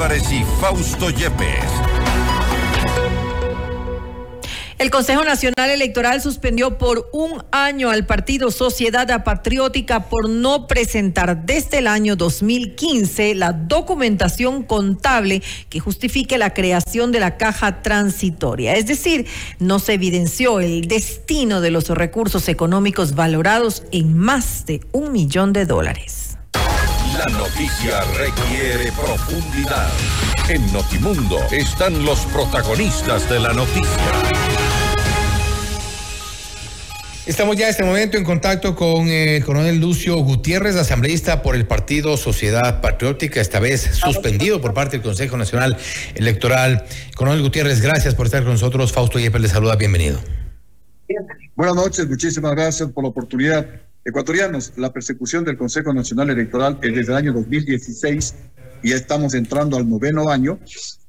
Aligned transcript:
Y 0.00 0.44
Fausto 0.62 1.10
Yepes. 1.10 1.70
El 4.78 4.88
Consejo 4.88 5.24
Nacional 5.24 5.68
Electoral 5.68 6.22
suspendió 6.22 6.78
por 6.78 7.10
un 7.12 7.44
año 7.52 7.90
al 7.90 8.06
partido 8.06 8.50
Sociedad 8.50 9.22
Patriótica 9.24 10.08
por 10.08 10.30
no 10.30 10.66
presentar 10.66 11.44
desde 11.44 11.80
el 11.80 11.86
año 11.86 12.16
2015 12.16 13.34
la 13.34 13.52
documentación 13.52 14.62
contable 14.62 15.42
que 15.68 15.80
justifique 15.80 16.38
la 16.38 16.54
creación 16.54 17.12
de 17.12 17.20
la 17.20 17.36
caja 17.36 17.82
transitoria. 17.82 18.76
Es 18.76 18.86
decir, 18.86 19.26
no 19.58 19.80
se 19.80 19.92
evidenció 19.92 20.60
el 20.60 20.88
destino 20.88 21.60
de 21.60 21.72
los 21.72 21.90
recursos 21.90 22.48
económicos 22.48 23.14
valorados 23.14 23.82
en 23.92 24.16
más 24.16 24.64
de 24.64 24.80
un 24.92 25.12
millón 25.12 25.52
de 25.52 25.66
dólares. 25.66 26.19
La 27.20 27.38
noticia 27.38 28.00
requiere 28.16 28.90
profundidad. 28.92 29.90
En 30.48 30.72
Notimundo 30.72 31.36
están 31.50 32.02
los 32.02 32.20
protagonistas 32.20 33.28
de 33.28 33.38
la 33.38 33.52
noticia. 33.52 34.12
Estamos 37.26 37.56
ya 37.56 37.66
en 37.66 37.70
este 37.72 37.84
momento 37.84 38.16
en 38.16 38.24
contacto 38.24 38.74
con 38.74 39.08
eh, 39.08 39.36
el 39.36 39.44
coronel 39.44 39.78
Lucio 39.78 40.16
Gutiérrez, 40.16 40.76
asambleísta 40.76 41.42
por 41.42 41.56
el 41.56 41.66
Partido 41.66 42.16
Sociedad 42.16 42.80
Patriótica, 42.80 43.42
esta 43.42 43.60
vez 43.60 43.82
suspendido 43.82 44.62
por 44.62 44.72
parte 44.72 44.92
del 44.96 45.02
Consejo 45.02 45.36
Nacional 45.36 45.76
Electoral. 46.14 46.86
Coronel 47.16 47.42
Gutiérrez, 47.42 47.82
gracias 47.82 48.14
por 48.14 48.24
estar 48.24 48.44
con 48.44 48.52
nosotros. 48.52 48.92
Fausto 48.92 49.18
Yepes 49.18 49.42
le 49.42 49.48
saluda, 49.48 49.76
bienvenido. 49.76 50.18
Buenas 51.54 51.76
noches, 51.76 52.08
muchísimas 52.08 52.52
gracias 52.52 52.88
por 52.88 53.04
la 53.04 53.10
oportunidad. 53.10 53.89
Ecuatorianos, 54.02 54.72
la 54.76 54.92
persecución 54.92 55.44
del 55.44 55.58
Consejo 55.58 55.92
Nacional 55.92 56.30
Electoral 56.30 56.78
es 56.82 56.94
desde 56.94 57.12
el 57.12 57.18
año 57.18 57.32
2016 57.34 58.34
y 58.82 58.90
ya 58.90 58.96
estamos 58.96 59.34
entrando 59.34 59.76
al 59.76 59.88
noveno 59.88 60.30
año 60.30 60.58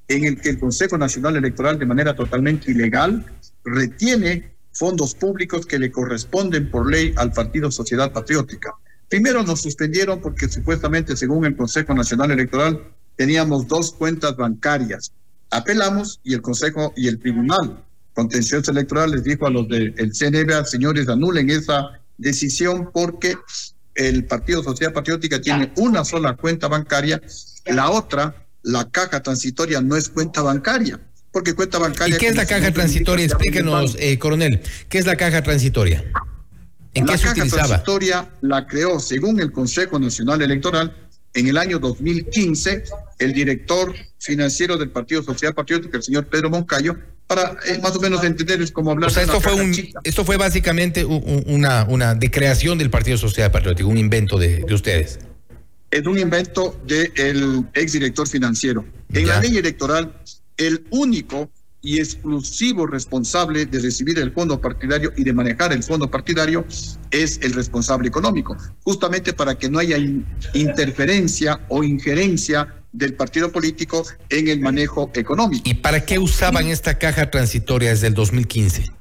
en 0.09 0.25
el 0.25 0.41
que 0.41 0.49
el 0.49 0.59
Consejo 0.59 0.97
Nacional 0.97 1.37
Electoral 1.37 1.79
de 1.79 1.85
manera 1.85 2.13
totalmente 2.13 2.71
ilegal 2.71 3.25
retiene 3.63 4.51
fondos 4.73 5.15
públicos 5.15 5.65
que 5.65 5.79
le 5.79 5.89
corresponden 5.89 6.69
por 6.69 6.91
ley 6.91 7.13
al 7.15 7.31
Partido 7.31 7.71
Sociedad 7.71 8.11
Patriótica. 8.11 8.73
Primero 9.07 9.41
nos 9.43 9.61
suspendieron 9.61 10.19
porque 10.19 10.49
supuestamente, 10.49 11.15
según 11.15 11.45
el 11.45 11.55
Consejo 11.55 11.93
Nacional 11.93 12.31
Electoral, 12.31 12.83
teníamos 13.15 13.69
dos 13.69 13.93
cuentas 13.93 14.35
bancarias. 14.35 15.13
Apelamos 15.49 16.19
y 16.23 16.33
el 16.33 16.41
Consejo 16.41 16.93
y 16.97 17.07
el 17.07 17.19
Tribunal 17.19 17.85
Contencioso 18.13 18.71
Electoral 18.71 19.11
les 19.11 19.23
dijo 19.23 19.47
a 19.47 19.49
los 19.49 19.69
del 19.69 19.95
CNBA, 19.95 20.65
señores, 20.65 21.07
anulen 21.07 21.49
esa 21.49 22.00
decisión 22.21 22.91
porque 22.93 23.35
el 23.95 24.25
Partido 24.25 24.63
Sociedad 24.63 24.93
Patriótica 24.93 25.41
tiene 25.41 25.71
una 25.75 26.05
sola 26.05 26.35
cuenta 26.35 26.67
bancaria, 26.67 27.21
la 27.65 27.89
otra, 27.89 28.47
la 28.63 28.89
caja 28.89 29.21
transitoria, 29.21 29.81
no 29.81 29.95
es 29.95 30.09
cuenta 30.09 30.41
bancaria 30.41 30.99
porque 31.31 31.53
cuenta 31.53 31.79
bancaria. 31.79 32.15
¿Y 32.15 32.19
qué 32.19 32.27
es 32.27 32.35
la 32.35 32.45
caja 32.45 32.71
transitoria? 32.71 33.25
Explíquenos, 33.25 33.95
eh, 33.99 34.19
coronel, 34.19 34.61
¿qué 34.89 34.97
es 34.97 35.05
la 35.05 35.15
caja 35.15 35.41
transitoria? 35.41 36.03
¿En 36.93 37.05
la 37.05 37.13
qué 37.13 37.17
se 37.17 37.23
caja 37.25 37.47
transitoria 37.47 38.29
la 38.41 38.67
creó, 38.67 38.99
según 38.99 39.39
el 39.39 39.51
Consejo 39.51 39.97
Nacional 39.97 40.41
Electoral, 40.41 40.95
en 41.33 41.47
el 41.47 41.57
año 41.57 41.79
2015, 41.79 42.83
el 43.19 43.33
director 43.33 43.93
financiero 44.19 44.77
del 44.77 44.89
Partido 44.89 45.23
Social 45.23 45.53
Patriótico, 45.53 45.95
el 45.95 46.03
señor 46.03 46.27
Pedro 46.27 46.49
Moncayo, 46.49 46.97
para 47.31 47.55
eh, 47.65 47.79
más 47.81 47.95
o 47.95 47.99
menos 48.01 48.21
entender 48.25 48.61
es 48.61 48.71
como 48.71 48.91
hablar. 48.91 49.09
O 49.09 49.13
sea, 49.13 49.23
esto 49.23 49.39
fue, 49.39 49.53
un, 49.53 49.73
esto 50.03 50.25
fue 50.25 50.35
básicamente 50.35 51.05
una, 51.05 51.85
una 51.85 52.13
decreación 52.13 52.77
del 52.77 52.89
Partido 52.89 53.17
Social 53.17 53.49
Patriótico, 53.49 53.87
un 53.87 53.97
invento 53.97 54.37
de, 54.37 54.65
ustedes. 54.73 55.17
Es 55.89 56.05
un 56.05 56.19
invento 56.19 56.77
del 56.85 57.65
exdirector 57.73 58.27
financiero. 58.27 58.83
En 59.13 59.27
la 59.27 59.39
ley 59.39 59.57
electoral 59.57 60.13
el 60.57 60.83
único 60.89 61.49
y 61.81 61.99
exclusivo 61.99 62.85
responsable 62.85 63.65
de 63.65 63.79
recibir 63.79 64.19
el 64.19 64.33
fondo 64.33 64.59
partidario 64.59 65.13
y 65.15 65.23
de 65.23 65.31
manejar 65.31 65.71
el 65.71 65.83
fondo 65.83 66.11
partidario 66.11 66.65
es 67.11 67.39
el 67.41 67.53
responsable 67.53 68.09
económico, 68.09 68.57
justamente 68.83 69.31
para 69.31 69.55
que 69.57 69.69
no 69.69 69.79
haya 69.79 69.97
interferencia 70.53 71.61
o 71.69 71.81
injerencia 71.81 72.80
del 72.91 73.13
partido 73.13 73.51
político 73.51 74.05
en 74.29 74.47
el 74.47 74.59
manejo 74.59 75.09
económico. 75.13 75.63
¿Y 75.65 75.75
para 75.75 76.05
qué 76.05 76.19
usaban 76.19 76.67
esta 76.67 76.97
caja 76.97 77.29
transitoria 77.29 77.89
desde 77.89 78.07
el 78.07 78.13
2015? 78.13 78.91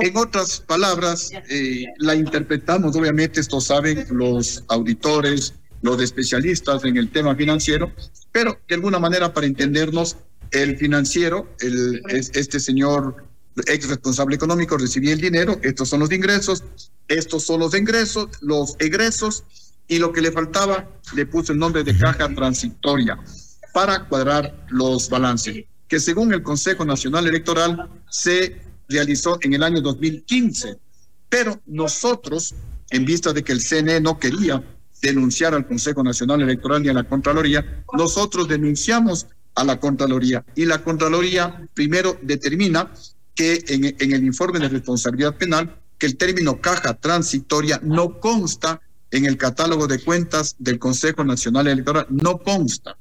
En 0.00 0.16
otras 0.16 0.60
palabras, 0.60 1.30
eh, 1.48 1.84
la 1.98 2.14
interpretamos, 2.14 2.96
obviamente, 2.96 3.40
esto 3.40 3.60
saben 3.60 4.06
los 4.10 4.64
auditores, 4.68 5.54
los 5.82 6.02
especialistas 6.02 6.84
en 6.84 6.96
el 6.96 7.10
tema 7.10 7.36
financiero, 7.36 7.92
pero 8.32 8.58
de 8.68 8.74
alguna 8.74 8.98
manera 8.98 9.32
para 9.32 9.46
entendernos, 9.46 10.16
el 10.50 10.76
financiero, 10.78 11.46
el, 11.60 12.02
este 12.08 12.58
señor 12.58 13.28
ex 13.66 13.88
responsable 13.88 14.36
económico 14.36 14.78
recibía 14.78 15.12
el 15.12 15.20
dinero, 15.20 15.58
estos 15.62 15.88
son 15.88 16.00
los 16.00 16.12
ingresos, 16.12 16.64
estos 17.08 17.44
son 17.44 17.60
los 17.60 17.74
ingresos, 17.74 18.28
los 18.40 18.76
egresos, 18.78 19.44
y 19.88 19.98
lo 19.98 20.12
que 20.12 20.20
le 20.20 20.30
faltaba 20.30 20.86
le 21.14 21.26
puso 21.26 21.52
el 21.52 21.58
nombre 21.58 21.82
de 21.82 21.96
caja 21.96 22.32
transitoria 22.34 23.18
para 23.72 24.06
cuadrar 24.06 24.66
los 24.68 25.08
balances, 25.08 25.64
que 25.88 25.98
según 25.98 26.32
el 26.34 26.42
Consejo 26.42 26.84
Nacional 26.84 27.26
Electoral 27.26 27.88
se 28.10 28.60
realizó 28.88 29.38
en 29.40 29.54
el 29.54 29.62
año 29.62 29.80
2015. 29.80 30.78
Pero 31.28 31.60
nosotros, 31.66 32.54
en 32.90 33.04
vista 33.04 33.32
de 33.32 33.42
que 33.42 33.52
el 33.52 33.60
CNE 33.60 34.00
no 34.00 34.18
quería 34.18 34.62
denunciar 35.00 35.54
al 35.54 35.66
Consejo 35.66 36.02
Nacional 36.02 36.42
Electoral 36.42 36.82
ni 36.82 36.88
a 36.88 36.94
la 36.94 37.04
Contraloría, 37.04 37.84
nosotros 37.92 38.48
denunciamos 38.48 39.26
a 39.54 39.64
la 39.64 39.80
Contraloría. 39.80 40.44
Y 40.54 40.64
la 40.64 40.82
Contraloría 40.82 41.66
primero 41.74 42.18
determina 42.22 42.92
que 43.34 43.64
en, 43.68 43.84
en, 43.84 44.12
el 44.12 44.24
informe 44.24 44.58
de 44.58 44.68
responsabilidad 44.68 45.36
penal 45.36 45.76
que 45.96 46.06
el 46.06 46.16
término 46.16 46.60
caja 46.60 46.94
transitoria 46.94 47.80
no 47.82 48.18
consta 48.18 48.80
en 49.10 49.24
el 49.24 49.36
catálogo 49.36 49.86
de 49.86 50.00
cuentas 50.00 50.56
del 50.58 50.78
Consejo 50.78 51.24
Nacional 51.24 51.66
Electoral, 51.68 52.06
no 52.10 52.38
consta. 52.38 52.96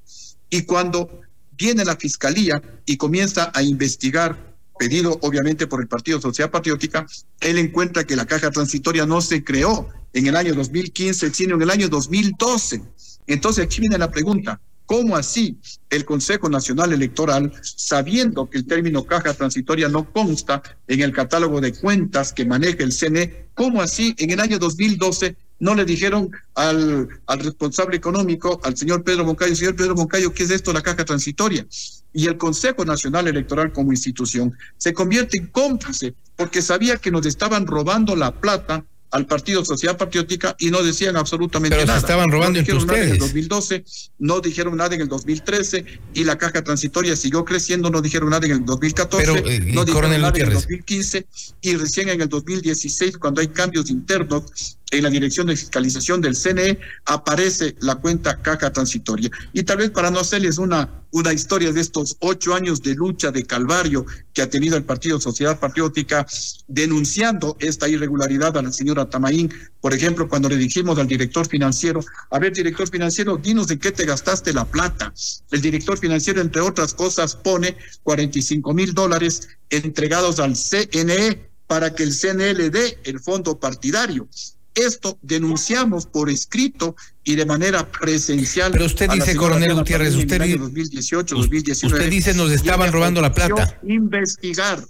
Y 0.49 0.63
cuando 0.63 1.21
viene 1.57 1.83
la 1.83 1.95
Fiscalía 1.95 2.61
y 2.85 2.97
comienza 2.97 3.51
a 3.53 3.61
investigar, 3.61 4.55
pedido 4.77 5.17
obviamente 5.21 5.67
por 5.67 5.81
el 5.81 5.87
Partido 5.87 6.21
Social 6.21 6.49
Patriótica, 6.49 7.05
él 7.41 7.57
encuentra 7.57 8.03
que 8.03 8.15
la 8.15 8.25
caja 8.25 8.51
transitoria 8.51 9.05
no 9.05 9.21
se 9.21 9.43
creó 9.43 9.89
en 10.13 10.27
el 10.27 10.35
año 10.35 10.53
2015, 10.53 11.33
sino 11.33 11.55
en 11.55 11.61
el 11.61 11.69
año 11.69 11.89
2012. 11.89 12.81
Entonces 13.27 13.65
aquí 13.65 13.81
viene 13.81 13.97
la 13.97 14.11
pregunta, 14.11 14.61
¿Cómo 14.87 15.17
así 15.17 15.59
el 15.89 16.05
Consejo 16.05 16.47
Nacional 16.47 16.93
Electoral, 16.93 17.51
sabiendo 17.61 18.49
que 18.49 18.59
el 18.59 18.65
término 18.65 19.03
caja 19.03 19.33
transitoria 19.33 19.89
no 19.89 20.09
consta 20.13 20.63
en 20.87 21.01
el 21.01 21.11
catálogo 21.11 21.59
de 21.59 21.73
cuentas 21.73 22.31
que 22.31 22.45
maneja 22.45 22.83
el 22.85 22.93
CNE, 22.93 23.49
cómo 23.53 23.81
así 23.81 24.15
en 24.17 24.29
el 24.31 24.39
año 24.39 24.59
2012 24.59 25.35
no 25.59 25.75
le 25.75 25.85
dijeron 25.85 26.31
al, 26.55 27.07
al 27.25 27.39
responsable 27.39 27.97
económico, 27.97 28.59
al 28.63 28.77
señor 28.77 29.03
Pedro 29.03 29.25
Moncayo, 29.25 29.55
señor 29.55 29.75
Pedro 29.75 29.95
Moncayo, 29.95 30.33
¿qué 30.33 30.43
es 30.43 30.51
esto 30.51 30.73
la 30.73 30.81
caja 30.81 31.05
transitoria? 31.05 31.65
Y 32.13 32.27
el 32.27 32.37
Consejo 32.37 32.85
Nacional 32.85 33.27
Electoral 33.27 33.71
como 33.71 33.91
institución 33.91 34.53
se 34.77 34.93
convierte 34.93 35.37
en 35.37 35.47
cómplice 35.47 36.13
porque 36.35 36.61
sabía 36.61 36.97
que 36.97 37.11
nos 37.11 37.25
estaban 37.25 37.65
robando 37.65 38.15
la 38.15 38.31
plata 38.31 38.85
al 39.11 39.25
Partido 39.25 39.63
Sociedad 39.63 39.97
Patriótica 39.97 40.55
y 40.59 40.69
no 40.69 40.83
decían 40.83 41.15
absolutamente 41.15 41.75
Pero 41.75 41.87
nada. 41.87 41.99
Se 41.99 42.05
estaban 42.05 42.29
robando 42.29 42.59
no 42.59 42.59
dijeron 42.59 42.81
entre 42.81 42.95
nada 42.97 43.03
en 43.03 43.09
el 43.09 43.15
ustedes. 43.15 43.33
2012, 43.33 43.85
no 44.19 44.39
dijeron 44.41 44.77
nada 44.77 44.95
en 44.95 45.01
el 45.01 45.07
2013 45.07 45.85
y 46.13 46.23
la 46.23 46.37
caja 46.37 46.63
transitoria 46.63 47.15
siguió 47.15 47.45
creciendo, 47.45 47.89
no 47.89 48.01
dijeron 48.01 48.29
nada 48.29 48.45
en 48.45 48.53
el 48.53 48.65
2014, 48.65 49.25
Pero, 49.25 49.47
eh, 49.47 49.59
no 49.73 49.85
dijeron 49.85 50.11
nada 50.11 50.15
en 50.15 50.23
el 50.23 50.31
Gutiérrez. 50.31 50.53
2015 50.55 51.27
y 51.61 51.75
recién 51.75 52.09
en 52.09 52.21
el 52.21 52.29
2016 52.29 53.17
cuando 53.17 53.41
hay 53.41 53.47
cambios 53.47 53.89
internos 53.89 54.76
en 54.91 55.03
la 55.03 55.09
dirección 55.09 55.47
de 55.47 55.55
fiscalización 55.55 56.21
del 56.21 56.35
CNE 56.35 56.79
aparece 57.05 57.75
la 57.79 57.95
cuenta 57.95 58.41
caja 58.41 58.71
transitoria. 58.71 59.29
Y 59.51 59.63
tal 59.63 59.77
vez 59.77 59.91
para 59.91 60.11
no 60.11 60.19
hacerles 60.19 60.57
una, 60.57 61.03
una 61.11 61.33
historia 61.33 61.73
de 61.73 61.81
estos 61.81 62.15
ocho 62.19 62.53
años 62.53 62.81
de 62.81 62.95
lucha, 62.95 63.31
de 63.31 63.45
calvario 63.45 64.05
que 64.33 64.41
ha 64.41 64.49
tenido 64.49 64.77
el 64.77 64.83
Partido 64.83 65.19
Sociedad 65.19 65.59
Patriótica 65.59 66.25
denunciando 66.67 67.57
esta 67.59 67.89
irregularidad 67.89 68.55
a 68.57 68.61
la 68.61 68.71
señora 68.71 69.09
Tamaín, 69.09 69.53
por 69.81 69.93
ejemplo, 69.93 70.29
cuando 70.29 70.47
le 70.47 70.57
dijimos 70.57 70.97
al 70.97 71.07
director 71.07 71.47
financiero, 71.47 72.03
a 72.29 72.39
ver, 72.39 72.53
director 72.53 72.89
financiero, 72.89 73.37
dinos 73.37 73.67
de 73.67 73.79
qué 73.79 73.91
te 73.91 74.05
gastaste 74.05 74.53
la 74.53 74.65
plata. 74.65 75.13
El 75.51 75.61
director 75.61 75.97
financiero, 75.97 76.41
entre 76.41 76.61
otras 76.61 76.93
cosas, 76.93 77.35
pone 77.35 77.77
45 78.03 78.73
mil 78.73 78.93
dólares 78.93 79.49
entregados 79.69 80.39
al 80.39 80.55
CNE 80.55 81.49
para 81.67 81.93
que 81.93 82.03
el 82.03 82.13
CNE 82.13 82.53
le 82.53 82.69
dé 82.69 82.97
el 83.03 83.19
fondo 83.19 83.59
partidario. 83.59 84.27
Esto 84.77 85.17
denunciamos 85.23 86.05
por 86.05 86.29
escrito 86.29 86.95
y 87.23 87.35
de 87.35 87.45
manera 87.45 87.91
presencial. 87.91 88.71
Pero 88.71 88.85
usted 88.85 89.09
dice, 89.09 89.35
coronel 89.35 89.73
Gutiérrez, 89.73 90.13
en 90.13 90.19
usted 90.19 90.35
el 90.35 90.41
año 90.43 90.53
di- 90.53 90.59
2018, 90.59 91.35
us- 91.35 91.41
2019. 91.41 91.97
usted 91.97 92.09
dice 92.11 92.33
nos 92.35 92.51
estaban 92.51 92.91
robando 92.91 93.19
la 93.21 93.33
plata. 93.33 93.79
Investigar 93.87 94.83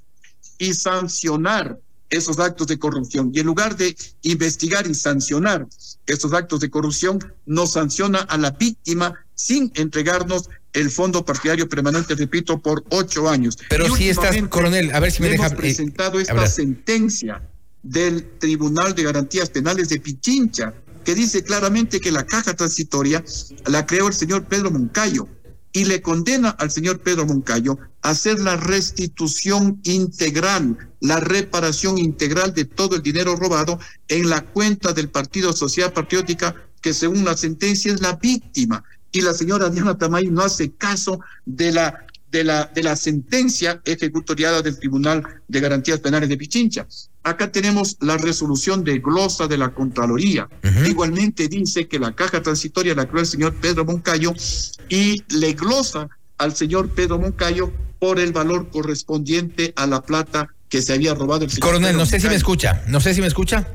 y 0.57 0.73
sancionar 0.73 1.79
esos 2.09 2.37
actos 2.39 2.67
de 2.67 2.77
corrupción. 2.77 3.31
Y 3.33 3.39
en 3.39 3.45
lugar 3.45 3.75
de 3.77 3.95
investigar 4.23 4.87
y 4.87 4.93
sancionar 4.93 5.65
estos 6.05 6.33
actos 6.33 6.59
de 6.59 6.69
corrupción, 6.69 7.19
no 7.45 7.65
sanciona 7.67 8.19
a 8.19 8.37
la 8.37 8.51
víctima 8.51 9.13
sin 9.35 9.71
entregarnos 9.75 10.49
el 10.73 10.89
fondo 10.91 11.23
partidario 11.25 11.67
permanente, 11.69 12.13
repito, 12.15 12.61
por 12.61 12.83
ocho 12.89 13.29
años. 13.29 13.57
Pero 13.69 13.93
si 13.95 14.09
estás, 14.09 14.35
coronel, 14.49 14.93
a 14.93 14.99
ver 14.99 15.11
si 15.11 15.21
me 15.21 15.29
deja. 15.29 15.47
Hemos 15.47 15.53
eh, 15.53 15.61
presentado 15.61 16.19
esta 16.19 16.47
sentencia 16.47 17.41
del 17.89 18.37
Tribunal 18.39 18.93
de 18.93 19.03
Garantías 19.03 19.49
Penales 19.49 19.89
de 19.89 19.99
Pichincha, 19.99 20.73
que 21.05 21.15
dice 21.15 21.43
claramente 21.43 22.01
que 22.01 22.11
la 22.11 22.25
caja 22.25 22.53
transitoria 22.53 23.23
la 23.65 23.85
creó 23.85 24.07
el 24.07 24.13
señor 24.13 24.45
Pedro 24.45 24.71
Moncayo 24.71 25.27
y 25.71 25.85
le 25.85 26.01
condena 26.01 26.49
al 26.49 26.71
señor 26.71 26.99
Pedro 26.99 27.25
Moncayo 27.25 27.77
a 28.01 28.09
hacer 28.09 28.39
la 28.39 28.57
restitución 28.57 29.79
integral, 29.83 30.77
la 30.99 31.19
reparación 31.19 31.97
integral 31.97 32.53
de 32.53 32.65
todo 32.65 32.95
el 32.95 33.03
dinero 33.03 33.35
robado 33.35 33.79
en 34.07 34.29
la 34.29 34.41
cuenta 34.41 34.91
del 34.91 35.09
Partido 35.09 35.53
Social 35.53 35.93
Patriótica, 35.93 36.55
que 36.81 36.93
según 36.93 37.23
la 37.23 37.37
sentencia 37.37 37.93
es 37.93 38.01
la 38.01 38.13
víctima. 38.13 38.83
Y 39.11 39.21
la 39.21 39.33
señora 39.33 39.69
Diana 39.69 39.97
Tamay 39.97 40.27
no 40.27 40.41
hace 40.41 40.71
caso 40.71 41.19
de 41.45 41.71
la 41.71 42.06
de 42.31 42.43
la, 42.43 42.65
de 42.73 42.83
la 42.83 42.95
sentencia 42.95 43.81
ejecutoriada 43.85 44.61
del 44.61 44.77
Tribunal 44.77 45.23
de 45.47 45.59
Garantías 45.59 45.99
Penales 45.99 46.29
de 46.29 46.37
Pichincha. 46.37 46.87
Acá 47.23 47.51
tenemos 47.51 47.97
la 48.01 48.17
resolución 48.17 48.83
de 48.83 48.99
glosa 48.99 49.47
de 49.47 49.57
la 49.57 49.73
Contraloría. 49.73 50.47
Igualmente 50.85 51.47
dice 51.47 51.87
que 51.87 51.99
la 51.99 52.15
caja 52.15 52.41
transitoria 52.41 52.95
la 52.95 53.05
creó 53.05 53.21
el 53.21 53.27
señor 53.27 53.55
Pedro 53.55 53.85
Moncayo 53.85 54.33
y 54.89 55.23
le 55.33 55.53
glosa 55.53 56.09
al 56.37 56.55
señor 56.55 56.89
Pedro 56.89 57.19
Moncayo 57.19 57.71
por 57.99 58.19
el 58.19 58.31
valor 58.31 58.69
correspondiente 58.69 59.73
a 59.75 59.87
la 59.87 60.01
plata 60.01 60.47
que 60.69 60.81
se 60.81 60.93
había 60.93 61.13
robado 61.13 61.45
el 61.45 61.49
señor 61.49 61.61
Coronel, 61.61 61.97
no 61.97 62.05
sé 62.05 62.19
si 62.19 62.27
me 62.27 62.35
escucha, 62.35 62.83
no 62.87 62.99
sé 62.99 63.13
si 63.13 63.21
me 63.21 63.27
escucha. 63.27 63.67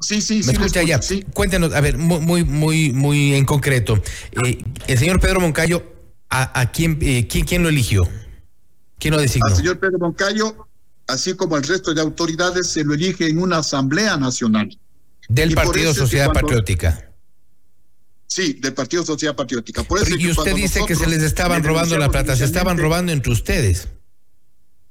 Sí, 0.00 0.20
sí, 0.20 0.42
sí. 0.42 0.46
Me 0.46 0.52
escucha 0.52 0.82
ya. 0.82 1.00
Cuéntenos, 1.32 1.72
a 1.72 1.80
ver, 1.80 1.96
muy, 1.96 2.44
muy, 2.44 2.92
muy 2.92 3.34
en 3.34 3.46
concreto. 3.46 4.02
Eh, 4.44 4.62
el 4.86 4.98
señor 4.98 5.18
Pedro 5.18 5.40
Moncayo 5.40 5.93
¿A, 6.36 6.72
quién, 6.72 6.98
eh, 7.00 7.28
quién, 7.28 7.44
quién 7.44 7.62
lo 7.62 7.68
eligió? 7.68 8.08
¿Quién 8.98 9.14
lo 9.14 9.20
designó? 9.20 9.46
Al 9.46 9.56
señor 9.56 9.78
Pedro 9.78 9.98
Moncayo, 10.00 10.66
así 11.06 11.34
como 11.34 11.54
al 11.54 11.62
resto 11.62 11.94
de 11.94 12.00
autoridades, 12.00 12.68
se 12.70 12.82
lo 12.82 12.94
elige 12.94 13.28
en 13.28 13.38
una 13.38 13.58
asamblea 13.58 14.16
nacional. 14.16 14.76
Del 15.28 15.54
Partido 15.54 15.94
Sociedad 15.94 16.32
Patriótica. 16.32 17.12
Sí, 18.26 18.54
del 18.54 18.74
Partido 18.74 19.04
Sociedad 19.04 19.36
Patriótica. 19.36 19.86
y 20.18 20.30
usted 20.30 20.56
dice 20.56 20.80
que 20.88 20.96
se 20.96 21.06
les 21.06 21.22
estaban 21.22 21.62
robando 21.62 21.96
la 21.98 22.10
plata, 22.10 22.34
se 22.34 22.44
estaban 22.44 22.78
robando 22.78 23.12
entre 23.12 23.32
ustedes. 23.32 23.86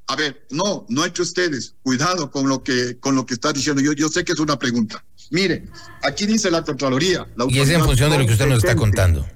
A 0.07 0.15
ver, 0.15 0.47
no, 0.49 0.85
no 0.87 1.05
entre 1.05 1.23
ustedes. 1.23 1.75
Cuidado 1.83 2.31
con 2.31 2.47
lo 2.47 2.63
que 2.63 2.99
con 2.99 3.15
lo 3.15 3.25
que 3.25 3.33
está 3.33 3.51
diciendo. 3.51 3.81
Yo, 3.81 3.91
yo 3.91 4.07
sé 4.07 4.23
que 4.23 4.31
es 4.31 4.39
una 4.39 4.57
pregunta. 4.57 5.03
Mire, 5.29 5.65
aquí 6.03 6.25
dice 6.25 6.49
la 6.51 6.63
Contraloría. 6.63 7.27
y 7.49 7.59
es 7.59 7.69
en 7.69 7.83
función 7.83 8.11
de 8.11 8.19
lo 8.19 8.25
que 8.25 8.33
usted 8.33 8.47
nos 8.47 8.59
está 8.59 8.75
contando. 8.75 9.27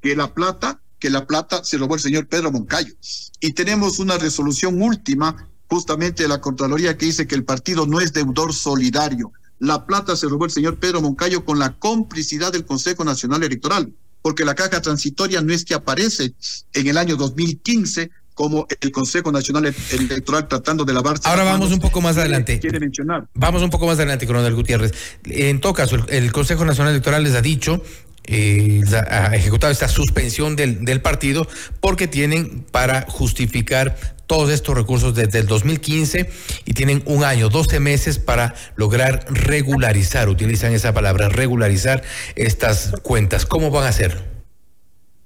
Que 0.00 0.16
la 0.16 0.32
plata 0.32 0.80
que 1.00 1.10
la 1.10 1.26
plata 1.26 1.64
se 1.64 1.78
robó 1.78 1.94
el 1.94 2.00
señor 2.00 2.28
Pedro 2.28 2.52
Moncayo. 2.52 2.94
Y 3.40 3.52
tenemos 3.52 3.98
una 3.98 4.18
resolución 4.18 4.80
última 4.80 5.48
justamente 5.68 6.24
de 6.24 6.28
la 6.28 6.40
Contraloría 6.40 6.96
que 6.96 7.06
dice 7.06 7.26
que 7.26 7.34
el 7.34 7.44
partido 7.44 7.86
no 7.86 8.00
es 8.00 8.12
deudor 8.12 8.52
solidario. 8.52 9.32
La 9.58 9.86
plata 9.86 10.14
se 10.16 10.28
robó 10.28 10.44
el 10.44 10.50
señor 10.50 10.78
Pedro 10.78 11.00
Moncayo 11.00 11.44
con 11.44 11.58
la 11.58 11.78
complicidad 11.78 12.52
del 12.52 12.64
Consejo 12.64 13.04
Nacional 13.04 13.42
Electoral, 13.42 13.92
porque 14.22 14.44
la 14.44 14.54
caja 14.54 14.80
transitoria 14.82 15.40
no 15.40 15.52
es 15.52 15.64
que 15.64 15.74
aparece 15.74 16.34
en 16.74 16.86
el 16.86 16.98
año 16.98 17.16
2015 17.16 18.10
como 18.34 18.66
el 18.80 18.90
Consejo 18.90 19.30
Nacional 19.32 19.74
Electoral 19.90 20.48
tratando 20.48 20.84
de 20.84 20.94
lavarse. 20.94 21.28
Ahora 21.28 21.44
vamos 21.44 21.72
un 21.72 21.78
poco 21.78 22.00
más 22.00 22.16
adelante. 22.16 22.58
Quiere 22.58 22.80
mencionar. 22.80 23.28
Vamos 23.34 23.62
un 23.62 23.68
poco 23.68 23.86
más 23.86 23.96
adelante, 23.96 24.26
coronel 24.26 24.54
Gutiérrez. 24.54 24.92
En 25.24 25.60
todo 25.60 25.74
caso, 25.74 25.96
el 26.08 26.32
Consejo 26.32 26.64
Nacional 26.64 26.92
Electoral 26.92 27.22
les 27.22 27.34
ha 27.34 27.42
dicho 27.42 27.82
eh, 28.30 28.82
ha 29.10 29.34
ejecutado 29.34 29.72
esta 29.72 29.88
suspensión 29.88 30.56
del, 30.56 30.84
del 30.84 31.02
partido 31.02 31.48
porque 31.80 32.06
tienen 32.06 32.64
para 32.70 33.02
justificar 33.08 33.96
todos 34.30 34.50
estos 34.50 34.76
recursos 34.76 35.12
desde 35.16 35.40
el 35.40 35.48
2015 35.48 36.30
y 36.64 36.72
tienen 36.72 37.02
un 37.06 37.24
año, 37.24 37.48
12 37.48 37.80
meses 37.80 38.20
para 38.20 38.54
lograr 38.76 39.26
regularizar, 39.28 40.28
utilizan 40.28 40.72
esa 40.72 40.94
palabra, 40.94 41.28
regularizar 41.28 42.04
estas 42.36 42.92
cuentas. 43.02 43.44
¿Cómo 43.44 43.72
van 43.72 43.86
a 43.86 43.88
hacer? 43.88 44.24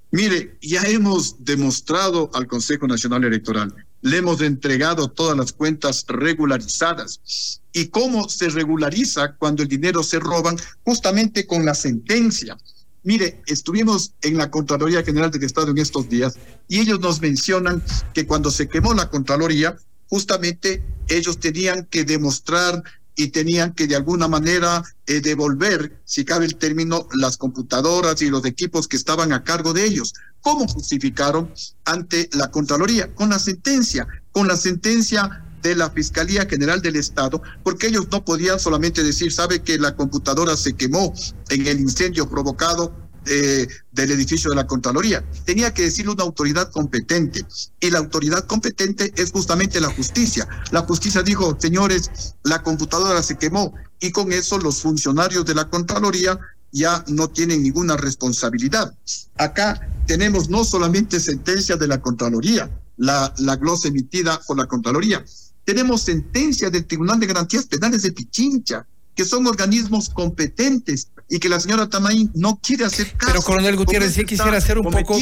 Mire, 0.09 0.57
ya 0.59 0.81
hemos 0.83 1.43
demostrado 1.45 2.31
al 2.33 2.47
Consejo 2.47 2.87
Nacional 2.87 3.25
Electoral, 3.25 3.75
le 4.01 4.17
hemos 4.17 4.41
entregado 4.41 5.09
todas 5.09 5.37
las 5.37 5.51
cuentas 5.51 6.05
regularizadas. 6.07 7.61
¿Y 7.73 7.89
cómo 7.89 8.27
se 8.27 8.49
regulariza 8.49 9.35
cuando 9.35 9.61
el 9.61 9.67
dinero 9.67 10.01
se 10.01 10.19
roban? 10.19 10.57
Justamente 10.83 11.45
con 11.45 11.65
la 11.65 11.75
sentencia. 11.75 12.57
Mire, 13.05 13.39
estuvimos 13.45 14.15
en 14.23 14.35
la 14.35 14.49
Contraloría 14.49 15.03
General 15.03 15.29
del 15.29 15.43
Estado 15.43 15.69
en 15.69 15.77
estos 15.77 16.09
días 16.09 16.39
y 16.67 16.79
ellos 16.79 16.99
nos 16.99 17.21
mencionan 17.21 17.83
que 18.15 18.25
cuando 18.25 18.49
se 18.49 18.67
quemó 18.67 18.95
la 18.95 19.11
Contraloría, 19.11 19.77
justamente 20.07 20.83
ellos 21.07 21.39
tenían 21.39 21.85
que 21.85 22.03
demostrar 22.03 22.83
y 23.15 23.27
tenían 23.27 23.73
que 23.73 23.85
de 23.85 23.95
alguna 23.95 24.27
manera 24.27 24.83
eh, 25.05 25.21
devolver, 25.21 26.01
si 26.03 26.25
cabe 26.25 26.45
el 26.45 26.55
término, 26.55 27.07
las 27.13 27.37
computadoras 27.37 28.23
y 28.23 28.31
los 28.31 28.43
equipos 28.43 28.87
que 28.87 28.97
estaban 28.97 29.33
a 29.33 29.43
cargo 29.43 29.71
de 29.71 29.85
ellos. 29.85 30.15
¿Cómo 30.41 30.67
justificaron 30.67 31.53
ante 31.85 32.27
la 32.33 32.49
Contraloría? 32.49 33.13
Con 33.13 33.29
la 33.29 33.37
sentencia, 33.37 34.07
con 34.31 34.47
la 34.47 34.57
sentencia 34.57 35.44
de 35.69 35.75
la 35.75 35.89
Fiscalía 35.89 36.45
General 36.45 36.81
del 36.81 36.95
Estado, 36.95 37.41
porque 37.63 37.87
ellos 37.87 38.07
no 38.11 38.23
podían 38.23 38.59
solamente 38.59 39.03
decir, 39.03 39.33
sabe 39.33 39.63
que 39.63 39.79
la 39.79 39.95
computadora 39.95 40.55
se 40.55 40.73
quemó 40.73 41.13
en 41.49 41.65
el 41.65 41.79
incendio 41.79 42.29
provocado 42.29 42.93
eh, 43.25 43.67
del 43.91 44.11
edificio 44.11 44.51
de 44.51 44.55
la 44.55 44.67
Contraloría. 44.67 45.25
Tenía 45.45 45.73
que 45.73 45.81
decirlo 45.81 46.13
una 46.13 46.23
autoridad 46.23 46.69
competente. 46.71 47.43
Y 47.79 47.89
la 47.89 47.97
autoridad 47.97 48.45
competente 48.45 49.11
es 49.15 49.31
justamente 49.31 49.81
la 49.81 49.89
justicia. 49.89 50.47
La 50.71 50.81
justicia 50.81 51.23
dijo, 51.23 51.57
señores, 51.59 52.35
la 52.43 52.61
computadora 52.61 53.23
se 53.23 53.37
quemó. 53.37 53.73
Y 53.99 54.11
con 54.11 54.31
eso 54.31 54.59
los 54.59 54.81
funcionarios 54.81 55.45
de 55.45 55.55
la 55.55 55.67
Contraloría 55.67 56.39
ya 56.71 57.03
no 57.07 57.27
tienen 57.29 57.63
ninguna 57.63 57.97
responsabilidad. 57.97 58.93
Acá 59.37 59.81
tenemos 60.05 60.49
no 60.49 60.63
solamente 60.63 61.19
sentencia 61.19 61.77
de 61.77 61.87
la 61.87 62.01
Contraloría, 62.01 62.69
la, 62.97 63.33
la 63.39 63.55
glosa 63.55 63.87
emitida 63.87 64.39
por 64.45 64.57
la 64.57 64.67
Contraloría, 64.67 65.25
tenemos 65.65 66.03
sentencia 66.03 66.69
del 66.69 66.85
Tribunal 66.85 67.19
de 67.19 67.25
Garantías 67.25 67.65
Penales 67.65 68.03
de 68.03 68.11
Pichincha, 68.11 68.85
que 69.15 69.25
son 69.25 69.47
organismos 69.47 70.09
competentes 70.09 71.09
y 71.27 71.39
que 71.39 71.49
la 71.49 71.59
señora 71.59 71.89
Tamay 71.89 72.29
no 72.35 72.59
quiere 72.61 72.85
hacer 72.85 73.11
caso. 73.13 73.31
Pero, 73.33 73.41
coronel 73.41 73.75
Gutiérrez, 73.75 74.13
sí 74.13 74.25
quisiera 74.25 74.57
hacer 74.57 74.77
un 74.77 74.91
poco 74.91 75.17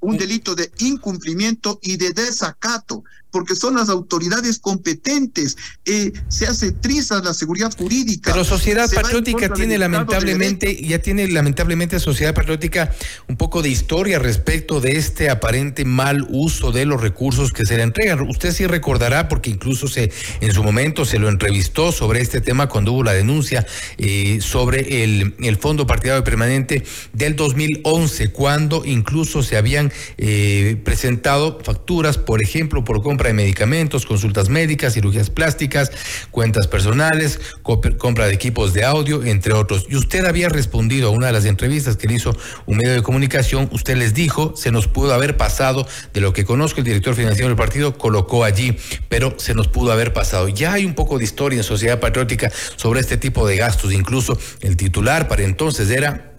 un 0.00 0.16
delito 0.16 0.54
de 0.54 0.72
incumplimiento 0.78 1.78
y 1.82 1.96
de 1.96 2.12
desacato, 2.12 3.04
porque 3.30 3.56
son 3.56 3.76
las 3.76 3.88
autoridades 3.88 4.58
competentes. 4.58 5.56
Eh, 5.84 6.12
se 6.28 6.46
hace 6.46 6.72
trizas 6.72 7.24
la 7.24 7.34
seguridad 7.34 7.72
jurídica. 7.76 8.32
Pero 8.32 8.44
Sociedad 8.44 8.90
Patriótica 8.92 9.52
tiene 9.52 9.78
lamentablemente, 9.78 10.76
ya 10.82 11.00
tiene 11.00 11.28
lamentablemente 11.28 11.98
Sociedad 12.00 12.34
Patriótica 12.34 12.92
un 13.28 13.36
poco 13.36 13.62
de 13.62 13.68
historia 13.68 14.18
respecto 14.18 14.80
de 14.80 14.96
este 14.96 15.30
aparente 15.30 15.84
mal 15.84 16.26
uso 16.30 16.72
de 16.72 16.86
los 16.86 17.00
recursos 17.00 17.52
que 17.52 17.66
se 17.66 17.76
le 17.76 17.82
entregan. 17.82 18.20
Usted 18.28 18.52
sí 18.52 18.66
recordará, 18.66 19.28
porque 19.28 19.50
incluso 19.50 19.88
se 19.88 20.10
en 20.40 20.52
su 20.52 20.62
momento 20.62 21.04
se 21.04 21.18
lo 21.18 21.28
entrevistó 21.28 21.92
sobre 21.92 22.20
este 22.20 22.40
tema 22.40 22.68
cuando 22.68 22.92
hubo 22.92 23.02
la 23.02 23.12
denuncia 23.12 23.66
eh, 23.98 24.38
sobre 24.40 25.04
el, 25.04 25.34
el 25.40 25.56
Fondo 25.56 25.86
Partidario 25.86 26.24
Permanente 26.24 26.82
del 27.12 27.36
2011, 27.36 28.32
cuando 28.32 28.84
incluso 28.84 29.42
se 29.42 29.56
habían 29.56 29.92
eh, 30.16 30.80
presentado 30.84 31.58
facturas, 31.62 32.18
por 32.18 32.42
ejemplo, 32.42 32.84
por 32.84 33.02
compra 33.02 33.19
de 33.28 33.34
medicamentos, 33.34 34.06
consultas 34.06 34.48
médicas, 34.48 34.94
cirugías 34.94 35.30
plásticas, 35.30 35.92
cuentas 36.30 36.66
personales, 36.66 37.40
compra 37.62 38.26
de 38.26 38.34
equipos 38.34 38.72
de 38.72 38.84
audio, 38.84 39.24
entre 39.24 39.52
otros. 39.52 39.86
Y 39.88 39.96
usted 39.96 40.24
había 40.24 40.48
respondido 40.48 41.08
a 41.08 41.10
una 41.10 41.26
de 41.26 41.32
las 41.32 41.44
entrevistas 41.44 41.96
que 41.96 42.06
le 42.06 42.14
hizo 42.14 42.36
un 42.66 42.78
medio 42.78 42.94
de 42.94 43.02
comunicación, 43.02 43.68
usted 43.72 43.96
les 43.96 44.14
dijo, 44.14 44.54
se 44.56 44.70
nos 44.70 44.88
pudo 44.88 45.14
haber 45.14 45.36
pasado 45.36 45.86
de 46.12 46.20
lo 46.20 46.32
que 46.32 46.44
conozco 46.44 46.80
el 46.80 46.84
director 46.84 47.14
financiero 47.14 47.48
del 47.48 47.56
partido, 47.56 47.96
colocó 47.96 48.44
allí, 48.44 48.76
pero 49.08 49.34
se 49.38 49.54
nos 49.54 49.68
pudo 49.68 49.92
haber 49.92 50.12
pasado. 50.12 50.48
Ya 50.48 50.72
hay 50.72 50.84
un 50.84 50.94
poco 50.94 51.18
de 51.18 51.24
historia 51.24 51.58
en 51.58 51.64
Sociedad 51.64 52.00
Patriótica 52.00 52.50
sobre 52.76 53.00
este 53.00 53.16
tipo 53.16 53.46
de 53.46 53.56
gastos, 53.56 53.92
incluso 53.92 54.38
el 54.60 54.76
titular 54.76 55.28
para 55.28 55.42
entonces 55.42 55.90
era 55.90 56.30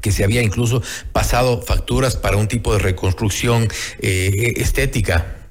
que 0.00 0.12
se 0.12 0.24
había 0.24 0.42
incluso 0.42 0.82
pasado 1.12 1.62
facturas 1.62 2.16
para 2.16 2.36
un 2.36 2.48
tipo 2.48 2.72
de 2.72 2.80
reconstrucción 2.80 3.68
eh, 4.00 4.54
estética. 4.56 5.41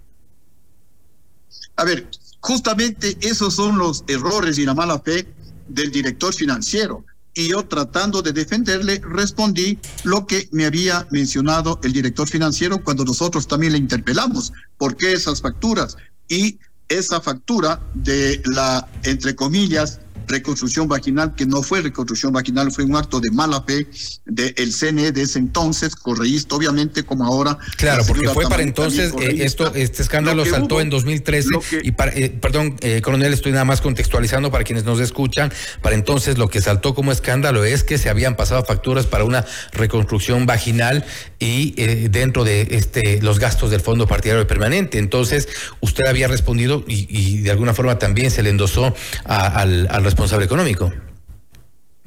A 1.75 1.83
ver, 1.83 2.09
justamente 2.39 3.17
esos 3.21 3.55
son 3.55 3.77
los 3.77 4.03
errores 4.07 4.57
y 4.57 4.65
la 4.65 4.73
mala 4.73 4.99
fe 4.99 5.27
del 5.67 5.91
director 5.91 6.33
financiero. 6.33 7.05
Y 7.33 7.49
yo 7.49 7.63
tratando 7.65 8.21
de 8.21 8.33
defenderle, 8.33 9.01
respondí 9.03 9.79
lo 10.03 10.27
que 10.27 10.49
me 10.51 10.65
había 10.65 11.07
mencionado 11.11 11.79
el 11.83 11.93
director 11.93 12.27
financiero 12.27 12.83
cuando 12.83 13.05
nosotros 13.05 13.47
también 13.47 13.71
le 13.71 13.77
interpelamos. 13.77 14.51
¿Por 14.77 14.97
qué 14.97 15.13
esas 15.13 15.41
facturas? 15.41 15.95
Y 16.27 16.59
esa 16.89 17.21
factura 17.21 17.81
de 17.93 18.41
la, 18.45 18.87
entre 19.03 19.33
comillas, 19.33 20.01
reconstrucción 20.27 20.87
vaginal, 20.87 21.35
que 21.35 21.45
no 21.45 21.63
fue 21.63 21.81
reconstrucción 21.81 22.33
vaginal, 22.33 22.71
fue 22.71 22.83
un 22.83 22.95
acto 22.95 23.19
de 23.19 23.31
mala 23.31 23.63
fe 23.63 23.87
del 24.25 24.73
CNE 24.73 25.11
de 25.11 25.21
ese 25.23 25.39
entonces, 25.39 25.95
correísta, 25.95 26.55
obviamente, 26.55 27.03
como 27.03 27.25
ahora. 27.25 27.57
Claro, 27.77 28.03
porque 28.05 28.27
fue 28.29 28.47
para 28.47 28.63
entonces, 28.63 29.13
eh, 29.19 29.37
esto, 29.39 29.73
este 29.73 30.01
escándalo 30.01 30.45
saltó 30.45 30.81
en 30.81 30.89
2013, 30.89 31.49
y 31.83 31.91
para, 31.91 32.11
eh, 32.13 32.29
perdón, 32.29 32.77
eh, 32.81 33.01
coronel, 33.01 33.33
estoy 33.33 33.51
nada 33.51 33.65
más 33.65 33.81
contextualizando 33.81 34.51
para 34.51 34.63
quienes 34.63 34.83
nos 34.83 34.99
escuchan, 34.99 35.51
para 35.81 35.95
entonces 35.95 36.37
lo 36.37 36.49
que 36.49 36.61
saltó 36.61 36.93
como 36.93 37.11
escándalo 37.11 37.63
es 37.63 37.83
que 37.83 37.97
se 37.97 38.09
habían 38.09 38.35
pasado 38.35 38.63
facturas 38.63 39.07
para 39.07 39.23
una 39.23 39.45
reconstrucción 39.73 40.45
vaginal 40.45 41.05
y 41.39 41.71
dentro 42.09 42.43
de 42.43 42.67
este 42.71 43.21
los 43.21 43.39
gastos 43.39 43.71
del 43.71 43.81
Fondo 43.81 44.07
Partidario 44.07 44.45
Permanente. 44.47 44.99
Entonces, 44.99 45.47
usted 45.79 46.05
había 46.07 46.27
respondido 46.27 46.83
y, 46.87 47.39
de 47.41 47.51
alguna 47.51 47.73
forma 47.73 47.97
también 47.99 48.31
se 48.31 48.43
le 48.43 48.49
endosó 48.49 48.93
al, 49.25 49.87
al 49.89 50.03
responsable 50.11 50.45
económico. 50.45 50.91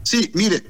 Sí, 0.02 0.30
mire, 0.34 0.62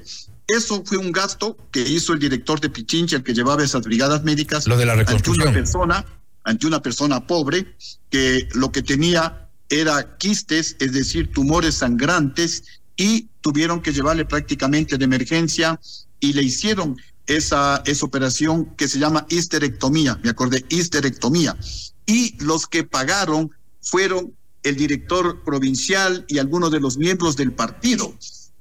eso 0.47 0.83
fue 0.85 0.97
un 0.97 1.11
gasto 1.11 1.57
que 1.71 1.81
hizo 1.81 2.13
el 2.13 2.19
director 2.19 2.59
de 2.59 2.69
Pichincha, 2.69 3.17
el 3.17 3.23
que 3.23 3.33
llevaba 3.33 3.63
esas 3.63 3.83
brigadas 3.83 4.23
médicas. 4.23 4.67
Lo 4.67 4.77
de 4.77 4.85
la 4.85 4.95
reconstrucción. 4.95 5.47
Ante 5.47 5.59
una 5.59 5.63
persona, 5.63 6.05
ante 6.43 6.67
una 6.67 6.81
persona 6.81 7.27
pobre 7.27 7.75
que 8.09 8.47
lo 8.53 8.71
que 8.71 8.81
tenía 8.81 9.49
era 9.69 10.17
quistes, 10.17 10.77
es 10.79 10.93
decir, 10.93 11.31
tumores 11.31 11.75
sangrantes, 11.75 12.63
y 12.97 13.27
tuvieron 13.41 13.81
que 13.81 13.91
llevarle 13.91 14.23
prácticamente 14.23 14.97
de 14.97 15.03
emergencia 15.03 15.79
y 16.21 16.31
le 16.33 16.43
hicieron 16.43 16.95
esa, 17.27 17.81
esa 17.85 18.05
operación 18.05 18.73
que 18.77 18.87
se 18.87 18.99
llama 18.99 19.25
histerectomía, 19.29 20.17
me 20.23 20.29
acordé, 20.29 20.63
histerectomía. 20.69 21.57
Y 22.05 22.41
los 22.41 22.67
que 22.67 22.83
pagaron 22.83 23.51
fueron 23.81 24.33
el 24.65 24.75
director 24.75 25.43
provincial 25.43 26.25
y 26.27 26.39
algunos 26.39 26.71
de 26.71 26.81
los 26.81 26.97
miembros 26.97 27.37
del 27.37 27.53
partido. 27.53 28.13